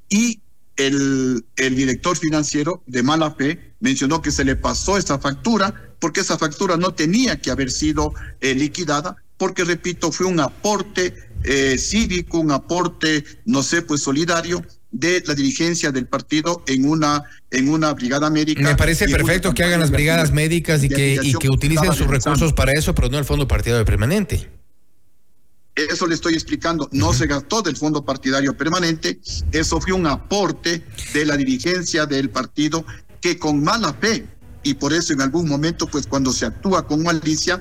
Y 0.09 0.41
el, 0.77 1.45
el 1.57 1.75
director 1.75 2.17
financiero 2.17 2.83
de 2.87 3.03
mala 3.03 3.33
fe 3.33 3.75
mencionó 3.81 4.23
que 4.23 4.31
se 4.31 4.45
le 4.45 4.57
pasó 4.57 4.97
esa 4.97 5.19
factura 5.19 5.95
porque 5.99 6.21
esa 6.21 6.37
factura 6.37 6.77
no 6.77 6.93
tenía 6.93 7.41
que 7.41 7.51
haber 7.51 7.71
sido 7.71 8.13
eh, 8.43 8.55
liquidada, 8.55 9.17
porque, 9.39 9.65
repito, 9.65 10.13
fue 10.13 10.27
un 10.27 10.39
aporte 10.39 11.15
eh, 11.45 11.79
cívico, 11.79 12.39
un 12.39 12.51
aporte, 12.51 13.25
no 13.47 13.63
sé, 13.63 13.81
pues 13.81 14.03
solidario 14.03 14.63
de 14.91 15.25
la 15.27 15.35
dirigencia 15.35 15.91
del 15.91 16.07
partido 16.07 16.63
en 16.67 16.89
una 16.89 17.25
en 17.51 17.69
una 17.69 17.93
brigada 17.95 18.31
médica. 18.31 18.63
Me 18.63 18.77
parece 18.77 19.09
perfecto 19.09 19.55
que 19.55 19.65
hagan 19.65 19.81
las 19.81 19.91
brigadas 19.91 20.31
médicas 20.31 20.85
y 20.85 20.89
que, 20.89 21.19
y 21.23 21.33
que 21.35 21.49
utilicen 21.49 21.93
sus 21.95 22.07
recursos 22.07 22.53
para 22.53 22.73
eso, 22.73 22.95
pero 22.95 23.09
no 23.09 23.19
el 23.19 23.25
fondo 23.25 23.49
partidario 23.49 23.85
permanente. 23.85 24.51
Eso 25.75 26.07
le 26.07 26.15
estoy 26.15 26.35
explicando, 26.35 26.89
no 26.93 27.13
se 27.13 27.27
gastó 27.27 27.61
del 27.61 27.77
fondo 27.77 28.05
partidario 28.05 28.57
permanente, 28.57 29.21
eso 29.51 29.81
fue 29.81 29.93
un 29.93 30.07
aporte 30.07 30.87
de 31.13 31.27
la 31.27 31.37
dirigencia 31.37 32.07
del 32.07 32.31
partido 32.31 32.85
que 33.21 33.39
con 33.39 33.63
mala 33.63 33.93
fe, 33.95 34.25
y 34.63 34.75
por 34.75 34.93
eso 34.93 35.13
en 35.13 35.21
algún 35.21 35.49
momento, 35.49 35.87
pues 35.89 36.07
cuando 36.07 36.33
se 36.33 36.47
actúa 36.47 36.87
con 36.87 37.03
malicia, 37.03 37.59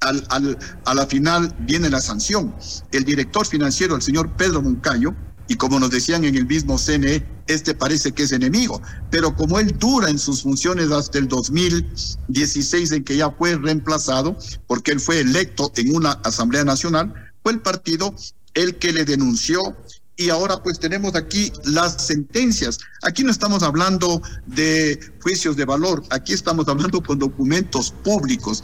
al, 0.00 0.26
al, 0.30 0.58
a 0.84 0.94
la 0.94 1.06
final 1.06 1.54
viene 1.60 1.90
la 1.90 2.00
sanción. 2.00 2.54
El 2.92 3.04
director 3.04 3.46
financiero, 3.46 3.94
el 3.94 4.02
señor 4.02 4.36
Pedro 4.36 4.62
Moncayo, 4.62 5.14
y 5.46 5.56
como 5.56 5.80
nos 5.80 5.90
decían 5.90 6.24
en 6.24 6.36
el 6.36 6.46
mismo 6.46 6.78
CNE, 6.78 7.26
este 7.46 7.74
parece 7.74 8.12
que 8.12 8.22
es 8.22 8.32
enemigo, 8.32 8.80
pero 9.10 9.34
como 9.34 9.58
él 9.58 9.76
dura 9.78 10.08
en 10.08 10.18
sus 10.18 10.42
funciones 10.42 10.92
hasta 10.92 11.18
el 11.18 11.26
2016 11.26 12.92
en 12.92 13.04
que 13.04 13.16
ya 13.16 13.32
fue 13.32 13.56
reemplazado, 13.56 14.36
porque 14.68 14.92
él 14.92 15.00
fue 15.00 15.18
electo 15.18 15.72
en 15.74 15.94
una 15.94 16.12
Asamblea 16.12 16.64
Nacional, 16.64 17.29
fue 17.42 17.52
el 17.52 17.60
partido 17.60 18.14
el 18.54 18.76
que 18.76 18.92
le 18.92 19.04
denunció 19.04 19.76
y 20.16 20.28
ahora 20.28 20.62
pues 20.62 20.78
tenemos 20.78 21.14
aquí 21.14 21.50
las 21.64 22.06
sentencias. 22.06 22.78
Aquí 23.02 23.24
no 23.24 23.30
estamos 23.30 23.62
hablando 23.62 24.20
de 24.46 25.00
juicios 25.22 25.56
de 25.56 25.64
valor, 25.64 26.02
aquí 26.10 26.32
estamos 26.32 26.68
hablando 26.68 27.02
con 27.02 27.18
documentos 27.18 27.92
públicos. 28.04 28.62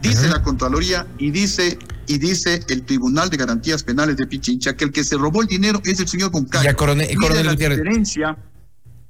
Dice 0.00 0.28
la 0.28 0.42
Contraloría 0.42 1.06
y 1.18 1.30
dice 1.30 1.78
y 2.06 2.18
dice 2.18 2.64
el 2.68 2.82
Tribunal 2.82 3.30
de 3.30 3.36
Garantías 3.36 3.84
Penales 3.84 4.16
de 4.16 4.26
Pichincha 4.26 4.76
que 4.76 4.84
el 4.84 4.92
que 4.92 5.04
se 5.04 5.16
robó 5.16 5.42
el 5.42 5.48
dinero 5.48 5.80
es 5.84 6.00
el 6.00 6.08
señor 6.08 6.32
Concayo. 6.32 6.64
Ya, 6.64 6.74
coronel, 6.74 7.14
coronel 7.16 7.46
la 7.46 7.54
diferencia 7.54 8.36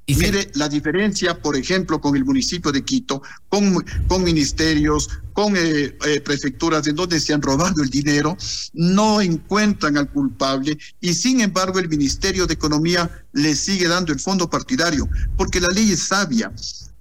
Mire 0.05 0.51
la 0.55 0.67
diferencia, 0.67 1.41
por 1.41 1.55
ejemplo, 1.55 2.01
con 2.01 2.15
el 2.17 2.25
municipio 2.25 2.73
de 2.73 2.83
Quito, 2.83 3.21
con, 3.47 3.85
con 4.07 4.23
ministerios, 4.23 5.09
con 5.31 5.55
eh, 5.55 5.97
eh, 6.05 6.21
prefecturas 6.21 6.85
en 6.87 6.95
donde 6.95 7.21
se 7.21 7.33
han 7.33 7.41
robado 7.41 7.81
el 7.81 7.89
dinero, 7.89 8.35
no 8.73 9.21
encuentran 9.21 9.97
al 9.97 10.09
culpable 10.09 10.77
y 10.99 11.13
sin 11.13 11.39
embargo 11.39 11.79
el 11.79 11.87
Ministerio 11.87 12.45
de 12.45 12.53
Economía 12.53 13.09
le 13.31 13.55
sigue 13.55 13.87
dando 13.87 14.11
el 14.11 14.19
fondo 14.19 14.49
partidario, 14.49 15.07
porque 15.37 15.61
la 15.61 15.69
ley 15.69 15.91
es 15.91 16.03
sabia. 16.03 16.51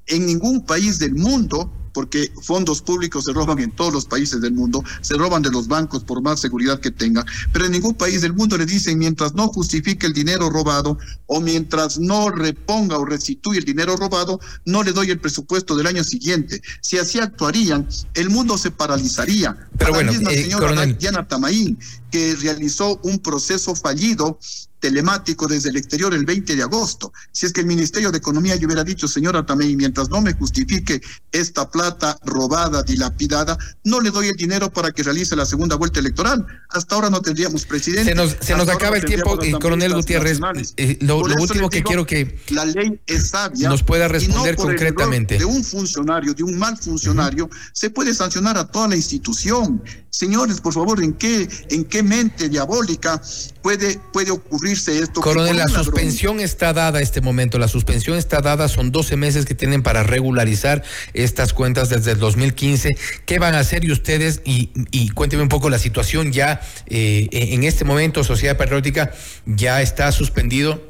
En 0.07 0.27
ningún 0.27 0.65
país 0.65 0.99
del 0.99 1.15
mundo 1.15 1.73
porque 1.93 2.33
fondos 2.43 2.83
públicos 2.83 3.25
se 3.25 3.33
roban 3.33 3.59
en 3.59 3.71
todos 3.71 3.93
los 3.93 4.07
países 4.07 4.41
del 4.41 4.53
mundo, 4.53 4.83
se 5.01 5.15
roban 5.15 5.43
de 5.43 5.51
los 5.51 5.69
bancos 5.69 6.05
por 6.05 6.23
más 6.23 6.41
seguridad 6.41 6.81
que 6.81 6.91
tengan, 6.91 7.25
pero 7.53 7.67
en 7.67 7.73
ningún 7.73 7.95
país 7.95 8.23
del 8.23 8.33
mundo 8.33 8.57
le 8.57 8.67
dicen 8.67 8.99
mientras 8.99 9.35
no 9.35 9.49
justifique 9.49 10.07
el 10.07 10.13
dinero 10.13 10.51
robado 10.51 10.99
o 11.27 11.41
mientras 11.41 11.99
no 11.99 12.31
reponga 12.31 12.99
o 12.99 13.05
restituye 13.05 13.59
el 13.59 13.65
dinero 13.65 13.97
robado, 13.97 14.41
no 14.65 14.83
le 14.83 14.93
doy 14.93 15.11
el 15.11 15.21
presupuesto 15.21 15.77
del 15.77 15.87
año 15.87 16.05
siguiente. 16.05 16.63
Si 16.81 16.99
así 16.99 17.19
actuarían, 17.19 17.89
el 18.15 18.31
mundo 18.31 18.59
se 18.59 18.71
paralizaría. 18.71 19.57
Pero 19.79 19.93
bueno, 19.93 20.13
la 20.13 20.19
misma 20.19 20.33
eh, 20.33 20.43
señora 20.43 20.87
Diana 20.87 21.27
Tamaín, 21.27 21.79
que 22.11 22.37
realizó 22.37 23.01
un 23.03 23.19
proceso 23.19 23.75
fallido 23.75 24.39
telemático 24.83 25.47
desde 25.47 25.71
el 25.71 25.77
exterior 25.77 26.13
el 26.13 26.25
20 26.25 26.57
de 26.57 26.63
agosto. 26.63 27.13
Si 27.31 27.47
es 27.47 27.53
que 27.53 27.61
el 27.61 27.69
Ministerio 27.69 28.11
de 28.11 28.19
Economía 28.19 28.57
yo 28.57 28.67
hubiera 28.67 28.83
dicho, 28.83 29.07
señora 29.07 29.47
Tamay, 29.47 29.77
mientras 29.77 30.11
no 30.11 30.21
me 30.21 30.33
justifique 30.35 31.01
esta 31.31 31.71
plata 31.71 32.19
robada, 32.25 32.83
dilapidada, 32.83 33.57
no 33.85 34.01
le 34.01 34.11
doy 34.11 34.27
el 34.27 34.35
dinero 34.35 34.73
para 34.73 34.91
que 34.91 35.05
realice 35.05 35.37
la 35.37 35.47
segunda 35.47 35.77
vuelta 35.77 36.01
electoral. 36.01 36.45
Hasta 36.69 36.97
ahora 36.97 37.11
no 37.11 37.23
tendríamos 37.23 37.65
presidente. 37.65 38.11
Se 38.11 38.15
nos, 38.17 38.37
se 38.41 38.57
nos 38.57 38.69
acaba 38.69 38.97
el 38.97 39.05
tiempo, 39.05 39.39
y 39.43 39.53
coronel 39.53 39.95
Gutiérrez. 39.95 40.41
Eh, 40.77 40.99
lo, 41.01 41.19
último 41.19 41.71
que 41.71 41.85
quiero 41.85 42.05
que 42.05 42.37
la 42.49 42.65
ley 42.65 43.01
es 43.07 43.29
sabia 43.29 43.69
nos 43.69 43.85
pueda 43.85 44.09
responder 44.09 44.57
concretamente. 44.57 45.39
de 45.39 45.45
un 45.45 45.63
funcionario, 45.63 46.35
de 46.35 46.43
un 46.43 46.59
mal 46.59 46.77
funcionario, 46.77 47.49
se 47.73 47.91
puede 47.91 48.13
sancionar 48.15 48.59
a 48.59 48.67
toda 48.67 48.89
la 48.89 48.97
institución. 48.97 49.81
Señores, 50.11 50.61
por 50.61 50.75
favor, 50.75 51.03
¿en 51.03 51.15
qué, 51.15 51.49
en 51.71 51.85
qué 51.85 52.03
mente 52.03 52.49
diabólica 52.49 53.23
puede, 53.63 53.99
puede 54.13 54.31
esto? 54.73 55.21
Coronel, 55.21 55.57
la 55.57 55.69
suspensión 55.69 56.41
está 56.41 56.73
dada 56.73 56.99
a 56.99 57.03
este 57.03 57.21
momento. 57.21 57.59
La 57.59 57.69
suspensión 57.69 58.17
está 58.17 58.41
dada, 58.41 58.69
son 58.69 58.91
12 58.93 59.17
meses 59.17 59.45
que 59.45 59.55
tienen 59.55 59.83
para 59.83 60.03
regularizar 60.03 60.83
estas 61.15 61.53
cuentas 61.53 61.89
desde 61.89 62.13
el 62.13 62.19
2015. 62.19 62.97
¿Qué 63.27 63.39
van 63.39 63.55
a 63.55 63.61
hacer 63.61 63.85
y 63.85 63.93
ustedes? 63.93 64.41
Y, 64.45 64.71
y 64.91 65.11
cuénteme 65.11 65.43
un 65.43 65.49
poco 65.49 65.71
la 65.71 65.79
situación 65.79 66.33
ya 66.33 66.61
eh, 66.87 67.29
en 67.33 67.65
este 67.65 67.85
momento, 67.85 68.25
Sociedad 68.25 68.57
Patriótica 68.57 69.13
ya 69.47 69.83
está 69.83 70.11
suspendido. 70.13 70.83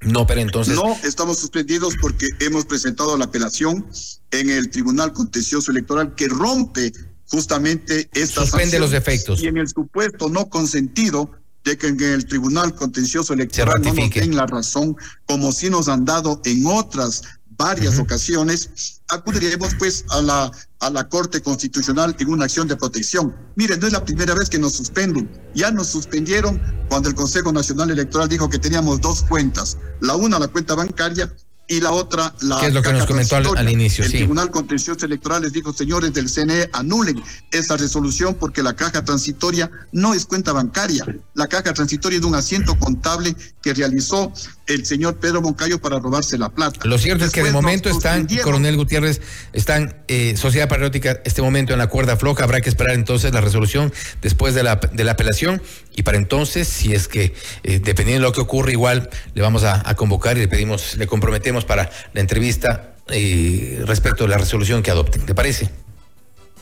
No, 0.00 0.26
pero 0.26 0.40
entonces. 0.40 0.76
No, 0.76 0.96
estamos 1.02 1.38
suspendidos 1.38 1.94
porque 2.00 2.28
hemos 2.40 2.64
presentado 2.64 3.16
la 3.16 3.24
apelación 3.24 3.84
en 4.30 4.50
el 4.50 4.70
Tribunal 4.70 5.12
Contencioso 5.12 5.72
Electoral 5.72 6.14
que 6.14 6.28
rompe 6.28 6.92
justamente 7.26 8.08
esta 8.14 8.42
Suspende 8.42 8.78
los 8.78 8.92
efectos. 8.92 9.42
Y 9.42 9.48
en 9.48 9.56
el 9.56 9.68
supuesto 9.68 10.28
no 10.28 10.48
consentido 10.48 11.30
de 11.64 11.76
que 11.76 11.88
en 11.88 12.00
el 12.00 12.26
Tribunal 12.26 12.74
Contencioso 12.74 13.34
Electoral 13.34 13.82
no 13.82 13.92
nos 13.92 14.10
den 14.10 14.36
la 14.36 14.46
razón, 14.46 14.96
como 15.26 15.52
si 15.52 15.70
nos 15.70 15.88
han 15.88 16.04
dado 16.04 16.40
en 16.44 16.66
otras 16.66 17.22
varias 17.58 17.98
ocasiones, 17.98 19.00
acudiremos 19.08 19.74
pues 19.78 20.04
a 20.10 20.22
la, 20.22 20.50
a 20.78 20.90
la 20.90 21.08
Corte 21.08 21.42
Constitucional 21.42 22.14
en 22.18 22.28
una 22.28 22.44
acción 22.44 22.68
de 22.68 22.76
protección. 22.76 23.34
Miren, 23.56 23.80
no 23.80 23.88
es 23.88 23.92
la 23.92 24.04
primera 24.04 24.34
vez 24.34 24.48
que 24.48 24.58
nos 24.58 24.74
suspenden. 24.74 25.28
Ya 25.54 25.70
nos 25.72 25.88
suspendieron 25.88 26.62
cuando 26.88 27.08
el 27.08 27.16
Consejo 27.16 27.52
Nacional 27.52 27.90
Electoral 27.90 28.28
dijo 28.28 28.48
que 28.48 28.58
teníamos 28.58 29.00
dos 29.00 29.22
cuentas. 29.22 29.76
La 30.00 30.14
una, 30.14 30.38
la 30.38 30.46
cuenta 30.46 30.76
bancaria, 30.76 31.34
y 31.70 31.80
la 31.80 31.92
otra, 31.92 32.34
la. 32.40 32.58
¿Qué 32.60 32.68
es 32.68 32.74
lo 32.74 32.82
que 32.82 32.92
nos 32.94 33.04
comentó 33.04 33.36
al, 33.36 33.70
inicio? 33.70 34.02
El 34.02 34.10
Tribunal 34.10 34.50
Contencioso 34.50 35.04
Electoral 35.04 35.42
les 35.42 35.52
dijo, 35.52 35.72
señores 35.74 36.14
del 36.14 36.30
CNE, 36.30 36.70
anulen 36.72 37.22
esa 37.50 37.76
resolución 37.76 38.34
porque 38.34 38.62
la 38.62 38.74
caja 38.74 39.04
transitoria 39.04 39.70
no 39.92 40.14
es 40.14 40.24
cuenta 40.24 40.52
bancaria. 40.52 41.04
La 41.34 41.46
caja 41.46 41.74
transitoria 41.74 42.18
es 42.18 42.24
un 42.24 42.34
asiento 42.34 42.78
contable 42.78 43.36
que 43.62 43.74
realizó 43.74 44.32
el 44.66 44.86
señor 44.86 45.16
Pedro 45.16 45.42
Moncayo 45.42 45.78
para 45.78 45.98
robarse 45.98 46.38
la 46.38 46.48
plata. 46.48 46.80
Lo 46.84 46.96
cierto 46.96 47.26
es 47.26 47.32
que 47.32 47.42
de 47.42 47.52
momento 47.52 47.90
están, 47.90 48.26
Coronel 48.42 48.76
Gutiérrez, 48.76 49.20
están 49.52 49.96
eh, 50.08 50.36
Sociedad 50.36 50.68
Patriótica, 50.68 51.20
este 51.24 51.42
momento 51.42 51.74
en 51.74 51.78
la 51.78 51.88
cuerda 51.88 52.16
floja. 52.16 52.44
Habrá 52.44 52.62
que 52.62 52.70
esperar 52.70 52.94
entonces 52.94 53.32
la 53.32 53.42
resolución 53.42 53.92
después 54.22 54.54
de 54.54 54.62
la, 54.62 54.76
de 54.76 55.04
la 55.04 55.12
apelación. 55.12 55.62
Y 55.98 56.04
para 56.04 56.16
entonces, 56.16 56.68
si 56.68 56.92
es 56.92 57.08
que, 57.08 57.34
eh, 57.64 57.80
dependiendo 57.80 58.22
de 58.22 58.28
lo 58.28 58.32
que 58.32 58.40
ocurre, 58.40 58.70
igual 58.70 59.10
le 59.34 59.42
vamos 59.42 59.64
a, 59.64 59.82
convocar 59.96 60.36
y 60.36 60.42
le 60.42 60.46
pedimos, 60.46 60.96
le 60.96 61.08
comprometemos 61.08 61.64
para 61.64 61.90
la 62.12 62.20
entrevista 62.20 62.94
eh, 63.08 63.82
respecto 63.84 64.24
a 64.24 64.28
la 64.28 64.38
resolución 64.38 64.80
que 64.80 64.92
adopten. 64.92 65.26
¿Te 65.26 65.34
parece? 65.34 65.72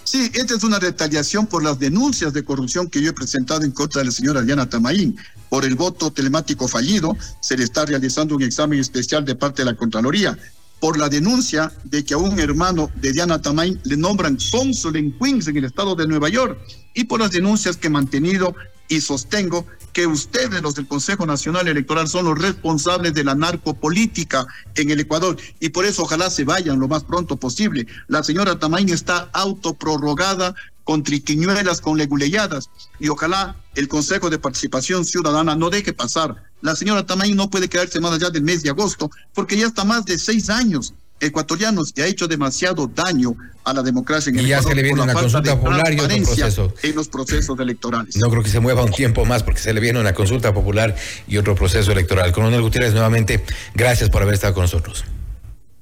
Sí, 0.05 0.31
esta 0.33 0.55
es 0.55 0.65
una 0.65 0.79
retaliación 0.79 1.47
por 1.47 1.63
las 1.63 1.79
denuncias 1.79 2.33
de 2.33 2.45
corrupción 2.45 2.89
que 2.89 3.03
yo 3.03 3.11
he 3.11 3.13
presentado 3.13 3.63
en 3.63 3.73
contra 3.73 4.01
de 4.01 4.07
la 4.07 4.11
señora 4.11 4.41
Diana 4.41 4.71
Tamaín. 4.71 5.19
Por 5.51 5.67
el 5.67 5.75
voto 5.75 6.11
telemático 6.11 6.67
fallido, 6.67 7.15
se 7.41 7.59
le 7.59 7.65
está 7.65 7.85
realizando 7.85 8.37
un 8.37 8.43
examen 8.43 8.81
especial 8.81 9.27
de 9.27 9.35
parte 9.35 9.61
de 9.61 9.67
la 9.71 9.77
Contraloría. 9.77 10.39
Por 10.81 10.99
la 10.99 11.11
denuncia 11.11 11.71
de 11.85 12.07
que 12.07 12.15
a 12.15 12.17
un 12.17 12.41
hermano 12.41 12.91
de 12.95 13.13
Diana 13.13 13.43
Tamaín 13.43 13.79
le 13.85 13.99
nombran 13.99 14.39
cónsul 14.51 14.97
en 14.97 15.13
Queens, 15.19 15.47
en 15.47 15.59
el 15.59 15.67
estado 15.67 15.95
de 15.95 16.07
Nueva 16.07 16.31
York. 16.31 16.59
Y 16.95 17.05
por 17.05 17.21
las 17.21 17.33
denuncias 17.33 17.77
que 17.77 17.89
he 17.89 17.91
mantenido 17.91 18.55
y 18.89 19.01
sostengo 19.01 19.67
que 19.93 20.07
ustedes, 20.07 20.61
los 20.61 20.75
del 20.75 20.87
Consejo 20.87 21.25
Nacional 21.25 21.69
Electoral, 21.69 22.07
son 22.07 22.27
los 22.27 22.39
responsables 22.39 23.15
de 23.15 23.25
la 23.25 23.35
narcopolítica 23.35 24.47
en 24.75 24.91
el 24.91 25.01
Ecuador 25.01 25.39
y 25.59 25.71
por 25.71 25.87
eso 25.87 26.03
ojalá 26.03 26.29
se 26.29 26.45
vayan 26.45 26.79
lo 26.79 26.87
más 26.87 27.05
pronto 27.05 27.37
posible. 27.37 27.87
La 28.07 28.23
señora 28.23 28.59
Tamaín 28.59 28.91
está 28.91 29.31
autoprorrogada 29.33 30.55
con 30.85 31.03
triquiñuelas, 31.03 31.81
con 31.81 31.97
leguleyadas 31.97 32.69
y 33.01 33.09
ojalá 33.09 33.57
el 33.75 33.89
Consejo 33.89 34.29
de 34.29 34.39
Participación 34.39 35.05
Ciudadana 35.05 35.57
no 35.57 35.71
deje 35.71 35.93
pasar. 35.93 36.45
La 36.61 36.77
señora 36.77 37.07
Tamaín 37.07 37.37
no 37.37 37.49
puede 37.49 37.69
quedarse 37.69 37.99
más 37.99 38.13
allá 38.13 38.31
del 38.31 38.43
mes 38.43 38.63
de 38.63 38.71
agosto 38.71 39.11
porque 39.35 39.57
ya 39.57 39.67
está 39.67 39.85
más 39.85 40.05
de 40.05 40.19
seis 40.19 40.51
años 40.51 40.93
ecuatorianos 41.21 41.93
y 41.97 42.03
ha 42.03 42.07
hecho 42.07 42.29
demasiado 42.29 42.87
daño 42.87 43.35
a 43.65 43.73
la 43.73 43.83
democracia 43.83 44.31
en 44.31 44.39
el 44.39 44.47
y 44.47 44.49
ya 44.49 44.63
se 44.63 44.75
le 44.75 44.83
viene 44.83 45.03
una 45.03 45.15
consulta 45.15 45.59
popular 45.59 45.93
y 45.93 46.01
otro 46.01 46.17
proceso. 46.23 46.75
En 46.83 46.95
los 46.95 47.09
procesos 47.09 47.59
electorales. 47.59 48.17
No 48.17 48.31
creo 48.31 48.43
que 48.43 48.51
se 48.51 48.61
mueva 48.61 48.85
un 48.85 48.93
tiempo 48.93 49.25
más 49.25 49.43
porque 49.43 49.61
se 49.61 49.73
le 49.73 49.81
viene 49.81 49.99
una 49.99 50.15
consulta 50.15 50.53
popular 50.55 50.95
y 51.27 51.39
otro 51.39 51.55
proceso 51.55 51.93
electoral. 51.93 52.33
Coronel 52.33 52.63
Gutiérrez, 52.63 52.93
nuevamente, 52.93 53.45
gracias 53.75 54.11
por 54.11 54.23
haber 54.23 54.35
estado 54.35 54.55
con 54.55 54.63
nosotros. 54.63 55.05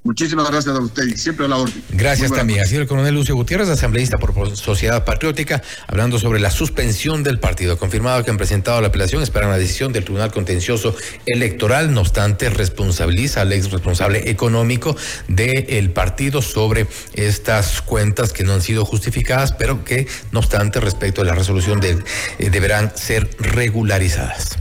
Muchísimas 0.05 0.47
gracias 0.51 0.75
a 0.75 0.79
usted, 0.79 1.15
siempre 1.15 1.47
a 1.47 1.49
la 1.49 1.57
orden. 1.57 1.83
Gracias 1.89 2.31
también. 2.31 2.61
Ha 2.61 2.65
sido 2.65 2.83
el 2.83 2.87
coronel 2.87 3.15
Lucio 3.15 3.33
Gutiérrez, 3.33 3.69
asambleísta 3.69 4.19
por 4.19 4.55
Sociedad 4.55 5.03
Patriótica, 5.03 5.63
hablando 5.87 6.19
sobre 6.19 6.39
la 6.39 6.51
suspensión 6.51 7.23
del 7.23 7.39
partido. 7.39 7.79
Confirmado 7.79 8.23
que 8.23 8.29
han 8.29 8.37
presentado 8.37 8.79
la 8.81 8.89
apelación, 8.89 9.23
esperan 9.23 9.49
la 9.49 9.57
decisión 9.57 9.93
del 9.93 10.03
Tribunal 10.03 10.31
Contencioso 10.31 10.95
Electoral. 11.25 11.91
No 11.91 12.01
obstante, 12.01 12.51
responsabiliza 12.51 13.41
al 13.41 13.51
ex 13.51 13.71
responsable 13.71 14.29
económico 14.29 14.95
del 15.27 15.89
partido 15.89 16.43
sobre 16.43 16.85
estas 17.15 17.81
cuentas 17.81 18.31
que 18.31 18.43
no 18.43 18.53
han 18.53 18.61
sido 18.61 18.85
justificadas, 18.85 19.53
pero 19.53 19.83
que, 19.83 20.07
no 20.31 20.37
obstante, 20.37 20.79
respecto 20.79 21.21
a 21.21 21.25
la 21.25 21.33
resolución 21.33 21.79
de, 21.79 21.97
eh, 22.37 22.51
deberán 22.51 22.95
ser 22.95 23.27
regularizadas. 23.39 24.59